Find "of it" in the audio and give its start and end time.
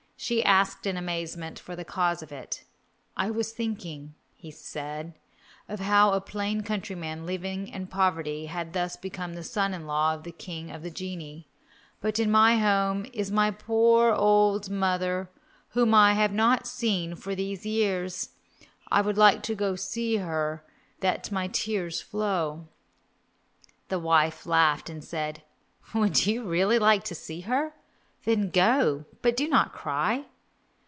2.21-2.63